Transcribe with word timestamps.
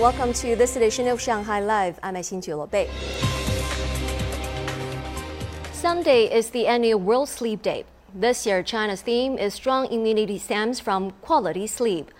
Welcome 0.00 0.32
to 0.32 0.56
this 0.56 0.76
edition 0.76 1.08
of 1.08 1.20
Shanghai 1.20 1.60
Live. 1.60 2.00
I'm 2.02 2.14
Xin 2.14 2.70
Bei. 2.70 2.88
Sunday 5.72 6.24
is 6.24 6.48
the 6.48 6.66
annual 6.66 6.98
World 6.98 7.28
Sleep 7.28 7.60
Day. 7.60 7.84
This 8.14 8.46
year, 8.46 8.62
China's 8.62 9.02
theme 9.02 9.36
is 9.36 9.52
strong 9.52 9.92
immunity 9.92 10.38
stems 10.38 10.80
from 10.80 11.10
quality 11.20 11.66
sleep. 11.66 12.10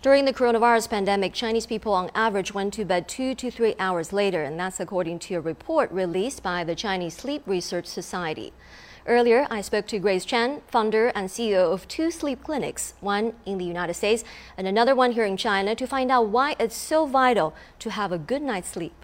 During 0.00 0.24
the 0.24 0.32
coronavirus 0.32 0.88
pandemic, 0.88 1.34
Chinese 1.34 1.66
people 1.66 1.92
on 1.92 2.10
average 2.14 2.54
went 2.54 2.72
to 2.72 2.86
bed 2.86 3.06
two 3.06 3.34
to 3.34 3.50
three 3.50 3.74
hours 3.78 4.14
later, 4.14 4.42
and 4.42 4.58
that's 4.58 4.80
according 4.80 5.18
to 5.18 5.34
a 5.34 5.40
report 5.42 5.92
released 5.92 6.42
by 6.42 6.64
the 6.64 6.74
Chinese 6.74 7.18
Sleep 7.18 7.42
Research 7.44 7.84
Society. 7.84 8.54
Earlier, 9.08 9.46
I 9.52 9.60
spoke 9.60 9.86
to 9.88 10.00
Grace 10.00 10.24
Chen, 10.24 10.62
founder 10.66 11.12
and 11.14 11.28
CEO 11.28 11.72
of 11.72 11.86
two 11.86 12.10
sleep 12.10 12.42
clinics, 12.42 12.94
one 12.98 13.34
in 13.46 13.56
the 13.56 13.64
United 13.64 13.94
States 13.94 14.24
and 14.56 14.66
another 14.66 14.96
one 14.96 15.12
here 15.12 15.24
in 15.24 15.36
China, 15.36 15.76
to 15.76 15.86
find 15.86 16.10
out 16.10 16.26
why 16.26 16.56
it's 16.58 16.74
so 16.74 17.06
vital 17.06 17.54
to 17.78 17.90
have 17.92 18.10
a 18.10 18.18
good 18.18 18.42
night's 18.42 18.70
sleep. 18.70 18.94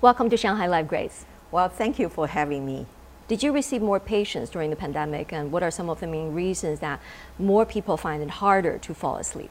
Welcome 0.00 0.30
to 0.30 0.36
Shanghai 0.36 0.68
Live, 0.68 0.86
Grace. 0.86 1.26
Well, 1.50 1.68
thank 1.68 1.98
you 1.98 2.08
for 2.08 2.28
having 2.28 2.64
me. 2.64 2.86
Did 3.26 3.42
you 3.42 3.50
receive 3.50 3.82
more 3.82 3.98
patients 3.98 4.48
during 4.48 4.70
the 4.70 4.76
pandemic, 4.76 5.32
and 5.32 5.50
what 5.50 5.64
are 5.64 5.72
some 5.72 5.90
of 5.90 5.98
the 5.98 6.06
main 6.06 6.32
reasons 6.32 6.78
that 6.78 7.00
more 7.36 7.66
people 7.66 7.96
find 7.96 8.22
it 8.22 8.30
harder 8.30 8.78
to 8.78 8.94
fall 8.94 9.16
asleep? 9.16 9.50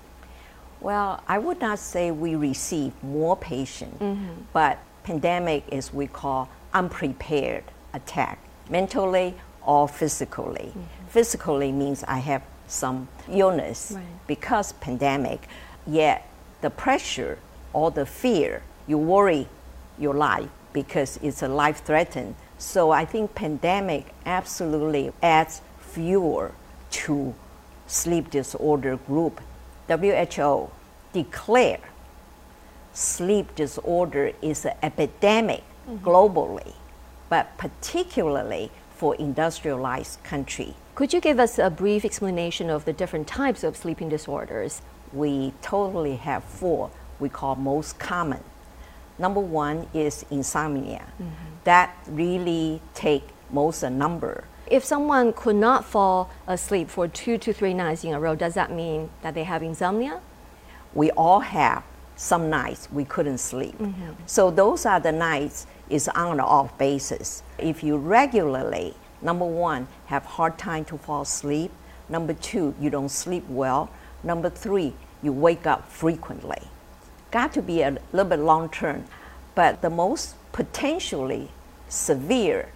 Well, 0.83 1.23
I 1.29 1.37
would 1.37 1.61
not 1.61 1.79
say 1.79 2.11
we 2.11 2.35
receive 2.35 2.91
more 3.01 3.37
patients, 3.37 4.01
mm-hmm. 4.01 4.41
but 4.51 4.79
pandemic 5.03 5.63
is 5.71 5.93
we 5.93 6.07
call 6.07 6.49
unprepared 6.73 7.63
attack, 7.93 8.37
mentally 8.69 9.33
or 9.65 9.87
physically. 9.87 10.73
Mm-hmm. 10.75 11.07
Physically 11.07 11.71
means 11.71 12.03
I 12.03 12.17
have 12.19 12.43
some 12.67 13.07
illness 13.29 13.93
right. 13.95 14.03
because 14.27 14.73
pandemic, 14.73 15.47
yet 15.87 16.27
the 16.59 16.69
pressure 16.69 17.39
or 17.71 17.89
the 17.89 18.05
fear, 18.05 18.61
you 18.85 18.97
worry 18.97 19.47
your 19.97 20.13
life 20.13 20.49
because 20.73 21.17
it's 21.23 21.41
a 21.43 21.47
life 21.47 21.81
threaten. 21.85 22.35
So 22.57 22.91
I 22.91 23.05
think 23.05 23.35
pandemic 23.35 24.07
absolutely 24.25 25.13
adds 25.21 25.61
fuel 25.79 26.51
to 26.91 27.33
sleep 27.87 28.29
disorder 28.31 28.97
group 28.97 29.39
WHO 29.87 30.71
declare 31.11 31.79
sleep 32.93 33.55
disorder 33.55 34.31
is 34.41 34.65
an 34.65 34.75
epidemic 34.81 35.63
mm-hmm. 35.87 36.05
globally, 36.05 36.73
but 37.29 37.57
particularly 37.57 38.71
for 38.95 39.15
industrialized 39.15 40.23
country. 40.23 40.75
Could 40.95 41.11
you 41.11 41.19
give 41.19 41.39
us 41.39 41.57
a 41.57 41.69
brief 41.69 42.05
explanation 42.05 42.69
of 42.69 42.85
the 42.85 42.93
different 42.93 43.27
types 43.27 43.63
of 43.63 43.75
sleeping 43.75 44.09
disorders? 44.09 44.81
We 45.11 45.53
totally 45.61 46.17
have 46.17 46.43
four 46.43 46.91
we 47.19 47.29
call 47.29 47.55
most 47.55 47.99
common. 47.99 48.43
Number 49.17 49.39
one 49.39 49.87
is 49.93 50.25
insomnia. 50.29 51.05
Mm-hmm. 51.21 51.31
That 51.63 51.95
really 52.07 52.81
take 52.93 53.23
most 53.49 53.83
a 53.83 53.89
number 53.89 54.43
if 54.67 54.83
someone 54.83 55.33
could 55.33 55.55
not 55.55 55.85
fall 55.85 56.29
asleep 56.47 56.89
for 56.89 57.07
two 57.07 57.37
to 57.37 57.53
three 57.53 57.73
nights 57.73 58.03
in 58.03 58.13
a 58.13 58.19
row, 58.19 58.35
does 58.35 58.53
that 58.53 58.71
mean 58.71 59.09
that 59.21 59.33
they 59.33 59.43
have 59.43 59.61
insomnia? 59.61 60.21
We 60.93 61.11
all 61.11 61.41
have 61.41 61.83
some 62.15 62.49
nights 62.49 62.91
we 62.91 63.05
couldn't 63.05 63.39
sleep. 63.39 63.77
Mm-hmm. 63.77 64.11
So 64.25 64.51
those 64.51 64.85
are 64.85 64.99
the 64.99 65.11
nights 65.11 65.67
is 65.89 66.07
on 66.09 66.39
or 66.39 66.43
off 66.43 66.77
basis. 66.77 67.43
If 67.57 67.83
you 67.83 67.97
regularly, 67.97 68.93
number 69.21 69.45
one, 69.45 69.87
have 70.05 70.23
hard 70.23 70.57
time 70.57 70.85
to 70.85 70.97
fall 70.97 71.23
asleep. 71.23 71.71
Number 72.09 72.33
two, 72.33 72.75
you 72.79 72.89
don't 72.89 73.09
sleep 73.09 73.43
well. 73.49 73.89
Number 74.23 74.49
three, 74.49 74.93
you 75.21 75.33
wake 75.33 75.67
up 75.67 75.89
frequently. 75.89 76.61
Got 77.31 77.53
to 77.53 77.61
be 77.61 77.81
a 77.81 77.97
little 78.11 78.29
bit 78.29 78.39
long 78.39 78.69
term, 78.69 79.05
but 79.55 79.81
the 79.81 79.89
most 79.89 80.35
potentially 80.51 81.49
severe 81.89 82.69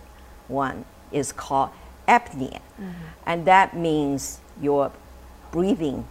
one 0.47 0.85
is 1.11 1.31
called 1.31 1.69
apnea. 2.07 2.59
Mm-hmm. 2.79 2.91
And 3.25 3.45
that 3.45 3.75
means 3.75 4.39
your 4.61 4.91
breathing 5.51 6.07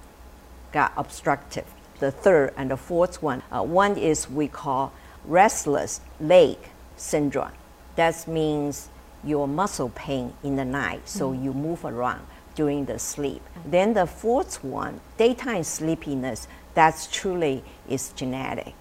got 0.73 0.93
obstructive. 0.97 1.67
The 1.99 2.11
third 2.11 2.53
and 2.57 2.71
the 2.71 2.77
fourth 2.77 3.23
one, 3.23 3.43
uh, 3.51 3.63
one 3.63 3.97
is 3.97 4.29
we 4.29 4.49
call 4.49 4.93
restless 5.25 6.01
leg 6.21 6.57
syndrome. 6.97 7.53
That 7.97 8.27
means 8.29 8.91
your 9.25 9.49
muscle 9.49 9.89
pain 9.91 10.35
in 10.43 10.57
the 10.57 10.65
night, 10.65 11.09
so 11.09 11.31
mm-hmm. 11.31 11.45
you 11.45 11.53
move 11.55 11.85
around 11.85 12.27
during 12.55 12.85
the 12.85 12.99
sleep. 12.99 13.43
Mm-hmm. 13.43 13.71
Then 13.71 13.95
the 13.95 14.07
fourth 14.07 14.63
one, 14.63 15.01
daytime 15.17 15.65
sleepiness, 15.65 16.47
that's 16.75 17.07
truly 17.11 17.65
is 17.89 18.11
genetic 18.11 18.75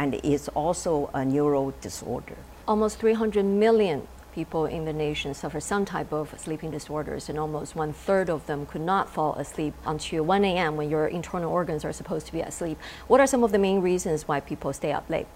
and 0.00 0.14
it's 0.14 0.48
also 0.48 1.10
a 1.12 1.24
neural 1.24 1.74
disorder. 1.82 2.36
Almost 2.66 3.00
300 3.00 3.44
million 3.44 4.08
people 4.32 4.66
in 4.66 4.84
the 4.84 4.92
nation 4.92 5.34
suffer 5.34 5.60
some 5.60 5.84
type 5.84 6.12
of 6.12 6.38
sleeping 6.38 6.70
disorders, 6.70 7.28
and 7.28 7.38
almost 7.38 7.74
one 7.74 7.92
third 7.92 8.30
of 8.30 8.46
them 8.46 8.66
could 8.66 8.80
not 8.80 9.10
fall 9.10 9.34
asleep 9.34 9.74
until 9.86 10.24
1 10.24 10.44
a.m. 10.44 10.76
when 10.76 10.90
your 10.90 11.06
internal 11.06 11.52
organs 11.52 11.84
are 11.84 11.92
supposed 11.92 12.26
to 12.26 12.32
be 12.32 12.40
asleep. 12.40 12.78
What 13.08 13.20
are 13.20 13.26
some 13.26 13.44
of 13.44 13.52
the 13.52 13.58
main 13.58 13.80
reasons 13.80 14.28
why 14.28 14.40
people 14.40 14.72
stay 14.72 14.92
up 14.92 15.08
late? 15.10 15.26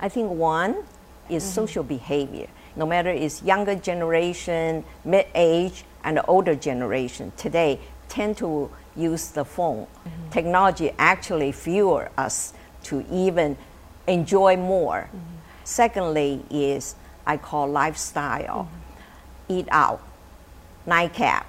I 0.00 0.08
think 0.08 0.30
one 0.30 0.84
is 1.28 1.42
mm-hmm. 1.42 1.54
social 1.54 1.84
behavior. 1.84 2.48
No 2.76 2.86
matter 2.86 3.10
it's 3.10 3.42
younger 3.42 3.74
generation, 3.74 4.84
mid 5.04 5.26
age, 5.34 5.84
and 6.02 6.20
older 6.28 6.54
generation 6.54 7.32
today 7.36 7.80
tend 8.08 8.36
to 8.38 8.70
use 8.96 9.30
the 9.30 9.44
phone. 9.44 9.86
Mm-hmm. 9.86 10.30
Technology 10.30 10.90
actually 10.98 11.52
fuel 11.52 12.08
us 12.16 12.52
to 12.84 13.04
even 13.10 13.56
enjoy 14.06 14.56
more. 14.56 15.08
Mm-hmm. 15.08 15.34
Secondly, 15.64 16.44
is 16.50 16.94
I 17.26 17.36
call 17.36 17.68
lifestyle, 17.68 18.68
mm-hmm. 18.68 19.52
eat 19.52 19.68
out, 19.70 20.02
nightcap, 20.86 21.46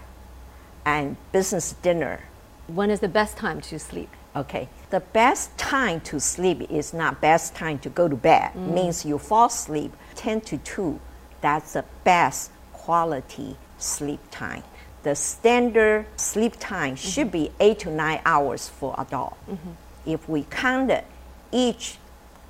and 0.86 1.18
business 1.31 1.74
dinner. 1.81 2.22
When 2.68 2.90
is 2.90 3.00
the 3.00 3.08
best 3.08 3.38
time 3.38 3.62
to 3.62 3.80
sleep? 3.80 4.09
Okay, 4.36 4.68
the 4.90 5.00
best 5.00 5.58
time 5.58 6.02
to 6.02 6.19
sleep 6.19 6.69
is 6.69 6.94
not 6.94 7.22
best 7.22 7.56
time 7.56 7.80
to 7.80 7.90
go 7.90 8.08
to 8.08 8.16
bed. 8.16 8.52
Mm. 8.53 8.74
Means 8.74 9.06
you 9.06 9.18
fall 9.18 9.47
asleep 9.47 9.94
10 10.16 10.41
to 10.41 10.58
2. 10.58 11.00
That's 11.40 11.74
the 11.74 11.86
best 12.03 12.52
quality 12.74 13.56
sleep 13.78 14.19
time. 14.31 14.63
The 15.03 15.16
standard 15.16 16.07
sleep 16.18 16.56
time 16.59 16.96
mm-hmm. 16.96 17.09
should 17.09 17.31
be 17.31 17.52
8 17.59 17.80
to 17.80 17.92
9 17.92 18.22
hours 18.25 18.68
for 18.68 18.94
adult. 18.97 19.38
Mm-hmm. 19.50 19.72
If 20.06 20.28
we 20.28 20.44
counted 20.50 21.06
each 21.52 21.97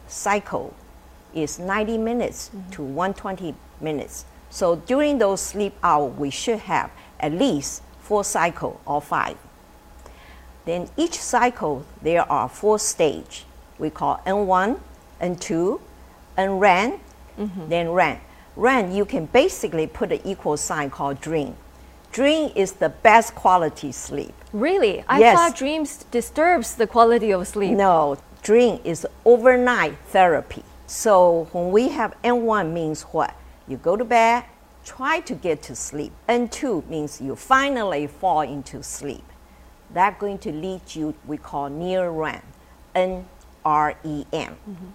cycle 0.07 0.73
is 1.35 1.59
90 1.59 1.97
minutes 1.97 2.49
mm-hmm. 2.49 2.69
to 2.71 2.83
120 2.83 3.53
minutes. 3.81 4.25
So 4.49 4.77
during 4.77 5.17
those 5.17 5.41
sleep 5.41 5.73
hours, 5.83 6.17
we 6.17 6.29
should 6.29 6.59
have 6.59 6.89
at 7.19 7.33
least 7.33 7.83
four 7.99 8.23
cycle 8.23 8.79
or 8.85 9.01
five. 9.01 9.37
Then 10.65 10.89
each 10.97 11.19
cycle, 11.19 11.85
there 12.01 12.29
are 12.31 12.49
four 12.49 12.79
stage. 12.79 13.45
We 13.77 13.89
call 13.89 14.21
N1, 14.25 14.79
N2, 15.21 15.79
NREM, 16.37 16.99
mm-hmm. 17.37 17.69
then 17.69 17.89
REM. 17.89 18.19
REM, 18.55 18.91
you 18.91 19.05
can 19.05 19.25
basically 19.25 19.85
put 19.85 20.11
an 20.11 20.21
equal 20.23 20.57
sign 20.57 20.89
called 20.89 21.19
dream. 21.21 21.55
Dream 22.11 22.51
is 22.55 22.73
the 22.73 22.89
best 22.89 23.35
quality 23.35 23.91
sleep. 23.91 24.33
Really? 24.53 25.03
I 25.07 25.19
yes. 25.19 25.37
thought 25.37 25.57
dreams 25.57 26.05
disturbs 26.11 26.75
the 26.75 26.87
quality 26.87 27.31
of 27.31 27.45
sleep. 27.45 27.71
No, 27.71 28.17
dream 28.41 28.79
is 28.85 29.05
overnight 29.25 29.97
therapy. 30.07 30.63
So 30.87 31.47
when 31.51 31.71
we 31.71 31.89
have 31.89 32.15
N1 32.23 32.71
means 32.71 33.03
what? 33.03 33.35
You 33.67 33.77
go 33.77 33.97
to 33.97 34.05
bed, 34.05 34.45
try 34.83 35.19
to 35.21 35.33
get 35.33 35.61
to 35.63 35.75
sleep. 35.75 36.13
N2 36.29 36.87
means 36.87 37.19
you 37.19 37.35
finally 37.35 38.05
fall 38.05 38.41
into 38.41 38.83
sleep. 38.83 39.23
That's 39.91 40.19
going 40.19 40.37
to 40.39 40.51
lead 40.51 40.81
you, 40.93 41.15
we 41.25 41.37
call 41.37 41.69
near 41.69 42.09
REM, 42.09 42.41
N 42.93 43.27
R 43.63 43.95
E 44.03 44.25
M. 44.31 44.55
Mm-hmm. 44.69 44.87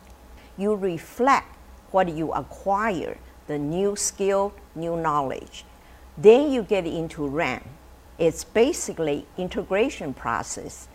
You 0.58 0.74
reflect 0.74 1.56
what 1.90 2.08
you 2.08 2.32
acquire, 2.32 3.18
the 3.48 3.58
new 3.58 3.96
skill, 3.96 4.52
new 4.76 4.96
knowledge. 4.96 5.64
Then 6.16 6.52
you 6.52 6.62
get 6.62 6.86
into 6.86 7.26
REM. 7.26 7.64
It's 8.18 8.44
basically 8.44 9.26
integration 9.36 10.14
process. 10.14 10.88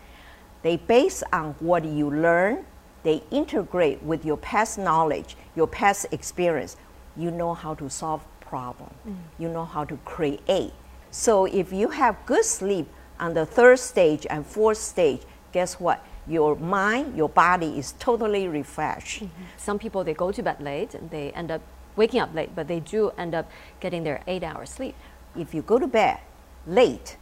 They 0.61 0.77
base 0.77 1.23
on 1.33 1.55
what 1.59 1.83
you 1.83 2.09
learn 2.09 2.65
they 3.05 3.21
integrate 3.29 4.01
with 4.03 4.25
your 4.25 4.37
past 4.37 4.77
knowledge, 4.77 5.37
your 5.55 5.67
past 5.67 6.07
experience. 6.11 6.75
You 7.15 7.31
know 7.31 7.53
how 7.53 7.75
to 7.75 7.89
solve 7.89 8.25
problem. 8.41 8.89
Mm. 9.07 9.15
You 9.39 9.49
know 9.49 9.63
how 9.63 9.85
to 9.85 9.95
create. 10.03 10.73
So 11.11 11.45
if 11.45 11.71
you 11.71 11.89
have 11.89 12.17
good 12.25 12.43
sleep 12.43 12.87
on 13.19 13.33
the 13.35 13.45
third 13.45 13.79
stage 13.79 14.27
and 14.29 14.45
fourth 14.45 14.79
stage, 14.79 15.21
guess 15.53 15.79
what? 15.79 16.03
Your 16.27 16.55
mind, 16.55 17.15
your 17.15 17.29
body 17.29 17.77
is 17.77 17.93
totally 17.99 18.47
refreshed. 18.47 19.23
Mm-hmm. 19.23 19.43
Some 19.57 19.77
people 19.79 20.03
they 20.03 20.15
go 20.15 20.31
to 20.31 20.41
bed 20.41 20.59
late 20.59 20.95
and 20.95 21.09
they 21.11 21.31
end 21.31 21.51
up 21.51 21.61
waking 21.95 22.19
up 22.19 22.33
late, 22.33 22.55
but 22.55 22.67
they 22.67 22.79
do 22.79 23.11
end 23.17 23.35
up 23.35 23.49
getting 23.79 24.03
their 24.03 24.21
eight 24.27 24.43
hours 24.43 24.71
sleep. 24.71 24.95
If 25.37 25.53
you 25.53 25.61
go 25.61 25.77
to 25.77 25.87
bed 25.87 26.19
late, 26.65 27.17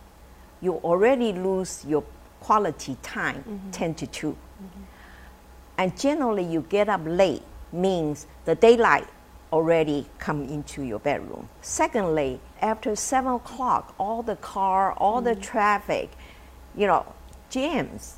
you 0.62 0.76
already 0.76 1.34
lose 1.34 1.84
your 1.86 2.04
quality 2.40 2.98
time 3.02 3.44
10 3.72 3.96
to 3.96 4.08
2. 4.08 4.38
And 5.78 5.98
generally, 5.98 6.44
you 6.44 6.66
get 6.70 6.90
up 6.90 7.02
late 7.06 7.44
means 7.72 8.28
the 8.46 8.56
daylight 8.56 9.08
already 9.52 10.08
come 10.18 10.44
into 10.44 10.82
your 10.82 11.00
bedroom. 11.00 11.48
Secondly, 11.62 12.40
after 12.62 12.96
7 12.96 13.34
o'clock, 13.34 13.94
all 14.00 14.24
the 14.24 14.36
car, 14.38 14.94
all 14.94 15.22
the 15.22 15.36
mm. 15.36 15.42
traffic, 15.42 16.10
you 16.76 16.88
know, 16.88 17.06
jams. 17.50 18.18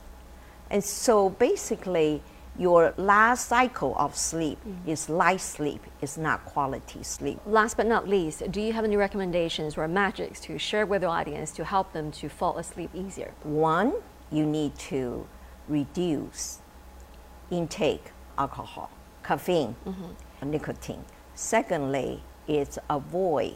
And 0.70 0.84
so 0.84 1.30
basically, 1.30 2.22
your 2.58 2.94
last 2.96 3.50
cycle 3.50 3.96
of 3.98 4.16
sleep 4.16 4.60
mm. 4.66 4.88
is 4.88 5.10
light 5.10 5.42
sleep, 5.42 5.84
it's 6.02 6.18
not 6.18 6.46
quality 6.46 7.04
sleep. 7.04 7.40
Last 7.46 7.76
but 7.76 7.86
not 7.86 8.08
least, 8.08 8.50
do 8.50 8.62
you 8.62 8.72
have 8.72 8.86
any 8.86 8.96
recommendations 8.96 9.78
or 9.78 9.88
magics 9.90 10.40
to 10.42 10.58
share 10.58 10.86
with 10.86 11.02
the 11.02 11.08
audience 11.08 11.52
to 11.52 11.66
help 11.66 11.92
them 11.92 12.12
to 12.14 12.30
fall 12.30 12.58
asleep 12.58 12.92
easier? 12.94 13.34
One, 13.44 13.94
you 14.32 14.46
need 14.46 14.78
to 14.90 15.28
reduce 15.68 16.62
intake 17.52 18.12
alcohol, 18.38 18.90
caffeine, 19.24 19.76
nicotine. 20.44 21.06
Secondly, 21.34 22.22
is 22.48 22.80
avoid 22.90 23.56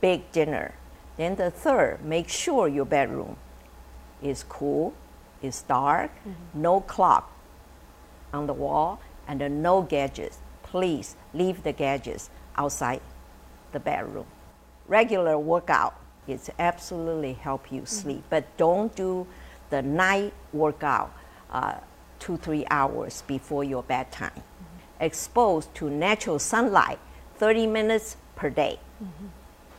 big 0.00 0.30
dinner. 0.32 0.74
Then 1.16 1.36
the 1.36 1.50
third, 1.50 2.04
make 2.04 2.28
sure 2.28 2.68
your 2.68 2.84
bedroom 2.84 3.36
is 4.22 4.42
cool, 4.44 4.92
is 5.42 5.62
dark, 5.62 6.10
no 6.54 6.80
clock 6.80 7.32
on 8.32 8.46
the 8.46 8.52
wall, 8.52 9.00
and 9.28 9.42
uh, 9.42 9.48
no 9.48 9.82
gadgets. 9.82 10.38
Please 10.62 11.16
leave 11.32 11.62
the 11.62 11.72
gadgets 11.72 12.30
outside 12.56 13.00
the 13.72 13.80
bedroom. 13.80 14.26
Regular 14.88 15.38
workout 15.38 15.94
is 16.26 16.50
absolutely 16.58 17.34
help 17.34 17.70
you 17.70 17.86
sleep, 17.86 18.24
but 18.30 18.44
don't 18.56 18.94
do 18.96 19.26
the 19.70 19.82
night 19.82 20.32
workout 20.52 21.12
uh, 21.50 21.74
two 22.18 22.36
three 22.36 22.64
hours 22.70 23.22
before 23.26 23.64
your 23.64 23.82
bedtime. 23.82 24.42
Exposed 25.00 25.74
to 25.74 25.90
natural 25.90 26.38
sunlight 26.38 26.98
30 27.36 27.66
minutes 27.66 28.16
per 28.36 28.50
day. 28.50 28.78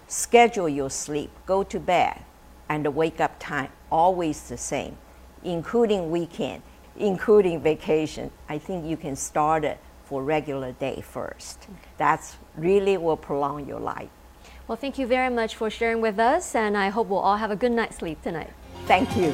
Schedule 0.08 0.70
your 0.70 0.90
sleep, 0.90 1.32
go 1.46 1.64
to 1.64 1.80
bed, 1.80 2.22
and 2.70 2.86
the 2.86 2.92
wake 2.92 3.20
up 3.20 3.36
time 3.40 3.70
always 3.92 4.50
the 4.50 4.58
same, 4.58 4.98
including 5.44 6.12
weekend, 6.12 6.62
including 6.98 7.62
vacation. 7.62 8.32
I 8.50 8.58
think 8.58 8.86
you 8.86 8.98
can 8.98 9.16
start 9.16 9.64
it 9.64 9.80
for 10.04 10.24
regular 10.24 10.74
day 10.74 11.02
first. 11.02 11.68
That's 11.98 12.38
really 12.56 12.98
will 12.98 13.18
prolong 13.18 13.68
your 13.68 13.80
life. 13.80 14.10
Well, 14.68 14.76
thank 14.76 14.98
you 14.98 15.08
very 15.08 15.34
much 15.34 15.56
for 15.56 15.70
sharing 15.70 16.02
with 16.02 16.20
us, 16.20 16.56
and 16.56 16.78
I 16.78 16.90
hope 16.90 17.08
we'll 17.08 17.20
all 17.20 17.38
have 17.38 17.52
a 17.52 17.56
good 17.56 17.72
night's 17.72 17.98
sleep 17.98 18.22
tonight. 18.22 18.52
Thank 18.86 19.16
you. 19.16 19.34